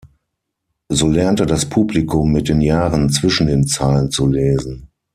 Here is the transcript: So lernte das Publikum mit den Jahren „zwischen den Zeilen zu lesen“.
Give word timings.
So 0.89 1.07
lernte 1.11 1.45
das 1.45 1.69
Publikum 1.69 2.31
mit 2.31 2.49
den 2.49 2.59
Jahren 2.59 3.11
„zwischen 3.11 3.45
den 3.45 3.67
Zeilen 3.67 4.09
zu 4.09 4.25
lesen“. 4.25 4.89